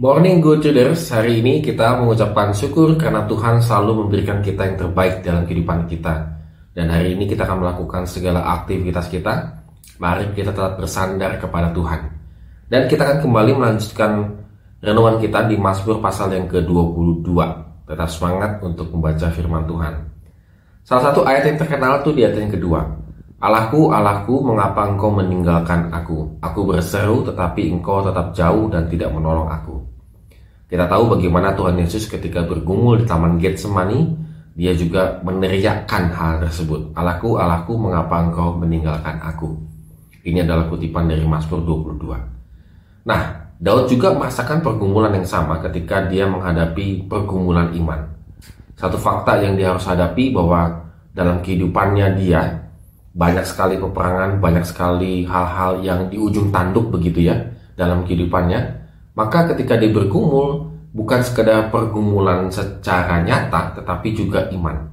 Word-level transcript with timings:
Morning 0.00 0.40
Good 0.40 0.64
Traders, 0.64 1.12
hari 1.12 1.44
ini 1.44 1.60
kita 1.60 2.00
mengucapkan 2.00 2.56
syukur 2.56 2.96
karena 2.96 3.28
Tuhan 3.28 3.60
selalu 3.60 4.00
memberikan 4.00 4.40
kita 4.40 4.64
yang 4.64 4.76
terbaik 4.80 5.20
dalam 5.20 5.44
kehidupan 5.44 5.84
kita. 5.92 6.24
Dan 6.72 6.88
hari 6.88 7.12
ini 7.12 7.28
kita 7.28 7.44
akan 7.44 7.60
melakukan 7.60 8.08
segala 8.08 8.40
aktivitas 8.48 9.12
kita. 9.12 9.60
Mari 10.00 10.32
kita 10.32 10.56
tetap 10.56 10.80
bersandar 10.80 11.36
kepada 11.36 11.68
Tuhan. 11.76 12.00
Dan 12.72 12.88
kita 12.88 13.12
akan 13.12 13.18
kembali 13.28 13.52
melanjutkan 13.60 14.40
renungan 14.80 15.20
kita 15.20 15.44
di 15.44 15.60
Mazmur 15.60 16.00
pasal 16.00 16.32
yang 16.32 16.48
ke-22. 16.48 17.36
Tetap 17.84 18.08
semangat 18.08 18.56
untuk 18.64 18.88
membaca 18.96 19.28
firman 19.28 19.68
Tuhan. 19.68 20.00
Salah 20.80 21.12
satu 21.12 21.28
ayat 21.28 21.44
yang 21.44 21.60
terkenal 21.60 22.00
itu 22.00 22.16
di 22.16 22.24
ayat 22.24 22.40
yang 22.40 22.48
kedua. 22.48 22.88
Allahku, 23.36 23.92
Allahku, 23.92 24.48
mengapa 24.48 24.88
engkau 24.88 25.12
meninggalkan 25.12 25.92
aku? 25.92 26.40
Aku 26.40 26.64
berseru 26.64 27.20
tetapi 27.20 27.68
engkau 27.68 28.00
tetap 28.00 28.32
jauh 28.32 28.64
dan 28.72 28.88
tidak 28.88 29.12
menolong 29.12 29.44
aku. 29.44 29.89
Kita 30.70 30.86
tahu 30.86 31.18
bagaimana 31.18 31.50
Tuhan 31.58 31.82
Yesus 31.82 32.06
ketika 32.06 32.46
bergumul 32.46 33.02
di 33.02 33.04
Taman 33.04 33.42
Getsemani, 33.42 34.06
dia 34.54 34.70
juga 34.70 35.18
meneriakkan 35.26 36.14
hal 36.14 36.46
tersebut. 36.46 36.94
Allahku, 36.94 37.42
Allahku, 37.42 37.74
mengapa 37.74 38.22
engkau 38.22 38.54
meninggalkan 38.54 39.18
aku? 39.18 39.58
Ini 40.22 40.46
adalah 40.46 40.70
kutipan 40.70 41.10
dari 41.10 41.26
Mazmur 41.26 41.66
22. 41.66 43.02
Nah, 43.02 43.22
Daud 43.58 43.90
juga 43.90 44.14
merasakan 44.14 44.62
pergumulan 44.62 45.10
yang 45.10 45.26
sama 45.26 45.58
ketika 45.58 46.06
dia 46.06 46.30
menghadapi 46.30 47.10
pergumulan 47.10 47.74
iman. 47.74 48.06
Satu 48.78 48.96
fakta 48.96 49.42
yang 49.42 49.58
dia 49.58 49.74
harus 49.74 49.84
hadapi 49.84 50.32
bahwa 50.32 50.86
dalam 51.12 51.42
kehidupannya 51.44 52.16
dia, 52.16 52.46
banyak 53.10 53.42
sekali 53.42 53.74
peperangan, 53.76 54.38
banyak 54.38 54.64
sekali 54.64 55.26
hal-hal 55.26 55.82
yang 55.82 56.06
di 56.06 56.16
ujung 56.16 56.54
tanduk 56.54 56.94
begitu 56.94 57.26
ya 57.28 57.36
dalam 57.74 58.06
kehidupannya. 58.06 58.80
Maka 59.14 59.50
ketika 59.54 59.74
dia 59.78 59.90
bergumul, 59.90 60.70
bukan 60.94 61.20
sekedar 61.22 61.70
pergumulan 61.70 62.50
secara 62.50 63.22
nyata, 63.22 63.78
tetapi 63.78 64.08
juga 64.14 64.46
iman. 64.54 64.86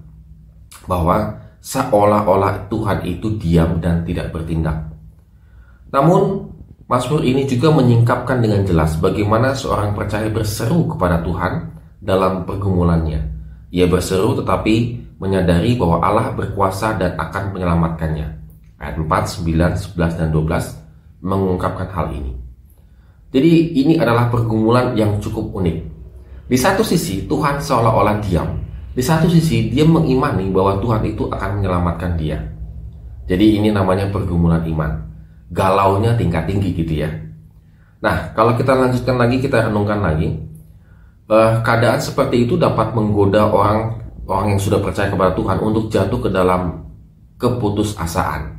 Bahwa 0.89 1.37
seolah-olah 1.61 2.69
Tuhan 2.69 3.05
itu 3.05 3.37
diam 3.37 3.77
dan 3.81 4.01
tidak 4.05 4.33
bertindak. 4.33 4.87
Namun, 5.91 6.53
Mazmur 6.87 7.19
ini 7.19 7.43
juga 7.43 7.67
menyingkapkan 7.75 8.39
dengan 8.39 8.63
jelas 8.63 8.95
bagaimana 8.95 9.51
seorang 9.51 9.91
percaya 9.91 10.31
berseru 10.31 10.87
kepada 10.87 11.19
Tuhan 11.19 11.67
dalam 11.99 12.47
pergumulannya. 12.47 13.27
Ia 13.75 13.91
berseru 13.91 14.39
tetapi 14.39 15.03
menyadari 15.19 15.75
bahwa 15.75 15.99
Allah 15.99 16.31
berkuasa 16.31 16.95
dan 16.95 17.19
akan 17.19 17.51
menyelamatkannya. 17.51 18.27
Ayat 18.79 18.95
4, 19.03 19.03
9, 19.03 19.75
11, 19.99 20.15
dan 20.15 20.29
12 20.31 20.79
mengungkapkan 21.19 21.91
hal 21.91 22.07
ini. 22.15 22.46
Jadi 23.27 23.75
ini 23.75 23.99
adalah 23.99 24.31
pergumulan 24.31 24.95
yang 24.95 25.19
cukup 25.19 25.51
unik. 25.51 25.77
Di 26.47 26.55
satu 26.55 26.79
sisi 26.79 27.27
Tuhan 27.27 27.59
seolah-olah 27.59 28.23
diam. 28.23 28.55
Di 28.95 29.03
satu 29.03 29.27
sisi 29.27 29.67
dia 29.67 29.83
mengimani 29.83 30.47
bahwa 30.49 30.79
Tuhan 30.79 31.03
itu 31.05 31.27
akan 31.27 31.59
menyelamatkan 31.59 32.15
dia. 32.15 32.39
Jadi 33.27 33.59
ini 33.59 33.69
namanya 33.69 34.07
pergumulan 34.09 34.63
iman. 34.63 34.91
Galaunya 35.51 36.15
tingkat 36.15 36.47
tinggi 36.47 36.71
gitu 36.71 37.03
ya. 37.03 37.11
Nah 37.99 38.31
kalau 38.31 38.55
kita 38.55 38.71
lanjutkan 38.73 39.19
lagi 39.19 39.43
kita 39.43 39.67
renungkan 39.67 39.99
lagi. 39.99 40.33
Eh, 41.27 41.53
keadaan 41.59 41.99
seperti 41.99 42.47
itu 42.47 42.55
dapat 42.55 42.95
menggoda 42.95 43.51
orang 43.51 43.99
orang 44.23 44.55
yang 44.55 44.61
sudah 44.63 44.79
percaya 44.79 45.11
kepada 45.11 45.35
Tuhan 45.35 45.59
untuk 45.59 45.91
jatuh 45.91 46.19
ke 46.23 46.29
dalam 46.31 46.87
keputusasaan. 47.35 48.55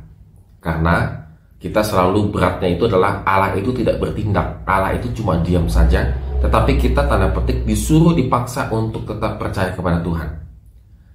Karena 0.61 1.18
kita 1.59 1.83
selalu 1.83 2.31
beratnya 2.31 2.71
itu 2.71 2.87
adalah 2.87 3.19
Allah 3.27 3.51
itu 3.59 3.75
tidak 3.75 3.99
bertindak, 3.99 4.63
Allah 4.63 4.95
itu 4.95 5.11
cuma 5.19 5.43
diam 5.43 5.67
saja, 5.67 6.07
tetapi 6.39 6.79
kita 6.79 7.03
tanda 7.03 7.27
petik 7.35 7.67
disuruh 7.67 8.15
dipaksa 8.15 8.71
untuk 8.71 9.03
tetap 9.03 9.35
percaya 9.35 9.75
kepada 9.75 9.99
Tuhan. 9.99 10.29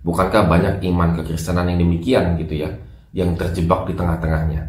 Bukankah 0.04 0.44
banyak 0.44 0.84
iman 0.92 1.16
kekristenan 1.16 1.72
yang 1.72 1.80
demikian 1.80 2.36
gitu 2.36 2.60
ya, 2.60 2.68
yang 3.16 3.32
terjebak 3.40 3.88
di 3.88 3.96
tengah-tengahnya. 3.96 4.68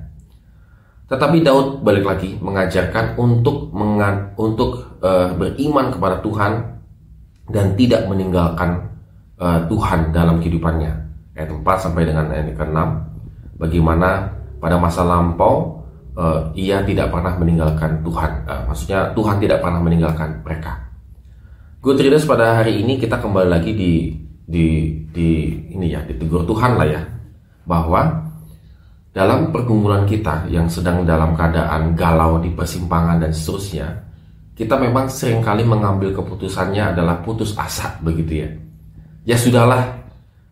Tetapi 1.11 1.43
Daud 1.43 1.83
balik 1.83 2.07
lagi 2.07 2.39
mengajarkan 2.39 3.19
untuk 3.19 3.69
mengan, 3.75 4.31
untuk 4.39 4.95
uh, 5.03 5.35
beriman 5.35 5.91
kepada 5.91 6.23
Tuhan 6.23 6.53
dan 7.51 7.75
tidak 7.75 8.07
meninggalkan 8.07 8.79
uh, 9.43 9.59
Tuhan 9.67 10.15
dalam 10.15 10.39
kehidupannya. 10.39 10.93
Ayat 11.35 11.51
4 11.51 11.67
sampai 11.83 12.07
dengan 12.07 12.31
ayat 12.31 12.55
ke-6. 12.55 12.79
Bagaimana 13.59 14.34
pada 14.57 14.79
masa 14.79 15.05
lampau 15.05 15.85
uh, 16.15 16.51
ia 16.55 16.81
tidak 16.83 17.11
pernah 17.11 17.35
meninggalkan 17.35 18.01
Tuhan. 18.01 18.31
Uh, 18.47 18.61
maksudnya 18.71 19.11
Tuhan 19.13 19.37
tidak 19.39 19.59
pernah 19.61 19.79
meninggalkan 19.83 20.41
mereka. 20.41 20.71
Good 21.85 22.01
readers 22.01 22.25
pada 22.25 22.63
hari 22.63 22.81
ini 22.81 22.97
kita 22.97 23.21
kembali 23.21 23.49
lagi 23.51 23.71
di 23.77 23.93
di 24.45 24.93
di 25.09 25.29
ini 25.73 25.89
ya 25.89 26.01
ditegur 26.05 26.45
Tuhan 26.45 26.77
lah 26.77 26.87
ya 26.89 27.01
bahwa 27.65 28.25
dalam 29.09 29.49
pergumulan 29.49 30.05
kita 30.05 30.45
yang 30.53 30.69
sedang 30.69 31.01
dalam 31.01 31.33
keadaan 31.33 31.97
galau 31.97 32.37
di 32.37 32.53
persimpangan 32.53 33.21
dan 33.21 33.33
seterusnya 33.33 33.87
kita 34.53 34.77
memang 34.77 35.09
sering 35.09 35.41
kali 35.41 35.65
mengambil 35.65 36.13
keputusannya 36.13 36.93
adalah 36.93 37.19
putus 37.25 37.57
asa 37.57 37.97
begitu 38.05 38.45
ya 38.45 38.49
ya 39.25 39.37
sudahlah 39.37 39.81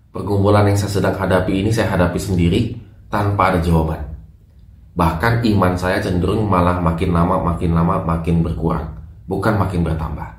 pergumulan 0.10 0.70
yang 0.70 0.78
saya 0.78 1.02
sedang 1.02 1.16
hadapi 1.18 1.54
ini 1.66 1.70
saya 1.70 1.94
hadapi 1.94 2.18
sendiri 2.18 2.62
tanpa 3.14 3.54
ada 3.54 3.62
jawaban. 3.62 4.02
Bahkan 4.98 5.46
iman 5.54 5.78
saya 5.78 6.02
cenderung 6.02 6.50
malah 6.50 6.82
makin 6.82 7.14
lama 7.14 7.38
makin 7.38 7.78
lama 7.78 8.02
makin 8.02 8.42
berkurang, 8.42 8.90
bukan 9.30 9.54
makin 9.62 9.86
bertambah. 9.86 10.30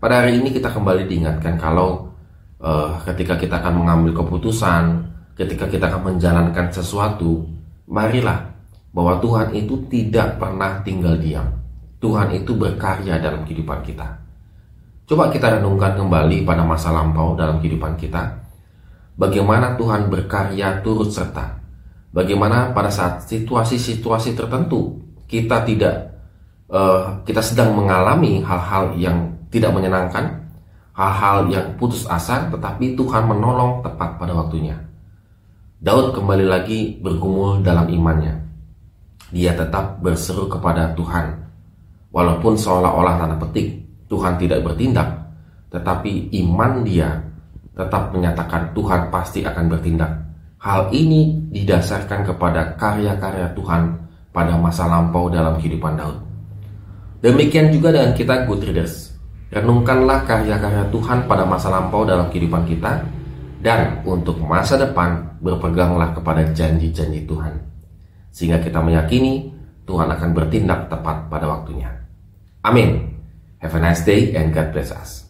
Pada 0.00 0.24
hari 0.24 0.40
ini 0.40 0.52
kita 0.52 0.72
kembali 0.72 1.04
diingatkan 1.04 1.60
kalau 1.60 2.12
uh, 2.60 2.96
ketika 3.08 3.36
kita 3.36 3.60
akan 3.60 3.84
mengambil 3.84 4.24
keputusan, 4.24 5.04
ketika 5.36 5.68
kita 5.68 5.88
akan 5.88 6.16
menjalankan 6.16 6.72
sesuatu, 6.72 7.44
marilah 7.88 8.52
bahwa 8.92 9.20
Tuhan 9.20 9.56
itu 9.56 9.80
tidak 9.88 10.36
pernah 10.36 10.80
tinggal 10.84 11.16
diam. 11.16 11.48
Tuhan 12.04 12.36
itu 12.36 12.52
berkarya 12.52 13.16
dalam 13.16 13.48
kehidupan 13.48 13.80
kita. 13.80 14.04
Coba 15.08 15.32
kita 15.32 15.56
renungkan 15.56 15.96
kembali 15.96 16.44
pada 16.44 16.64
masa 16.68 16.92
lampau 16.92 17.32
dalam 17.32 17.64
kehidupan 17.64 17.96
kita. 17.96 18.44
Bagaimana 19.16 19.72
Tuhan 19.80 20.12
berkarya 20.12 20.84
turut 20.84 21.08
serta. 21.08 21.63
Bagaimana 22.14 22.70
pada 22.70 22.94
saat 22.94 23.26
situasi-situasi 23.26 24.38
tertentu 24.38 25.02
kita 25.26 25.66
tidak 25.66 26.14
uh, 26.70 27.18
kita 27.26 27.42
sedang 27.42 27.74
mengalami 27.74 28.38
hal-hal 28.38 28.94
yang 28.94 29.34
tidak 29.50 29.74
menyenangkan, 29.74 30.46
hal-hal 30.94 31.50
yang 31.50 31.74
putus 31.74 32.06
asa, 32.06 32.46
tetapi 32.54 32.94
Tuhan 32.94 33.26
menolong 33.26 33.82
tepat 33.82 34.14
pada 34.14 34.30
waktunya. 34.30 34.78
Daud 35.82 36.14
kembali 36.14 36.46
lagi 36.46 37.02
bergumul 37.02 37.66
dalam 37.66 37.90
imannya. 37.90 38.46
Dia 39.34 39.58
tetap 39.58 39.98
berseru 39.98 40.46
kepada 40.46 40.94
Tuhan, 40.94 41.34
walaupun 42.14 42.54
seolah-olah 42.54 43.18
tanda 43.18 43.36
petik 43.42 43.82
Tuhan 44.06 44.38
tidak 44.38 44.62
bertindak, 44.62 45.10
tetapi 45.74 46.30
iman 46.46 46.86
dia 46.86 47.10
tetap 47.74 48.14
menyatakan 48.14 48.70
Tuhan 48.70 49.10
pasti 49.10 49.42
akan 49.42 49.66
bertindak. 49.66 50.12
Hal 50.64 50.88
ini 50.96 51.44
didasarkan 51.52 52.24
kepada 52.24 52.72
karya-karya 52.80 53.52
Tuhan 53.52 54.00
pada 54.32 54.56
masa 54.56 54.88
lampau 54.88 55.28
dalam 55.28 55.60
kehidupan 55.60 55.92
Daud. 56.00 56.16
Demikian 57.20 57.68
juga 57.68 57.92
dengan 57.92 58.16
kita 58.16 58.48
good 58.48 58.64
readers. 58.64 59.12
Renungkanlah 59.52 60.24
karya-karya 60.24 60.88
Tuhan 60.88 61.28
pada 61.28 61.44
masa 61.44 61.68
lampau 61.68 62.08
dalam 62.08 62.32
kehidupan 62.32 62.64
kita 62.64 63.04
dan 63.60 64.00
untuk 64.08 64.40
masa 64.40 64.80
depan 64.80 65.36
berpeganglah 65.44 66.16
kepada 66.16 66.48
janji-janji 66.56 67.28
Tuhan. 67.28 67.60
Sehingga 68.32 68.56
kita 68.64 68.80
meyakini 68.80 69.52
Tuhan 69.84 70.08
akan 70.08 70.30
bertindak 70.32 70.88
tepat 70.88 71.28
pada 71.28 71.44
waktunya. 71.44 71.92
Amin. 72.64 73.12
Have 73.60 73.76
a 73.76 73.80
nice 73.84 74.00
day 74.00 74.32
and 74.32 74.56
God 74.56 74.72
bless 74.72 74.88
us. 74.96 75.28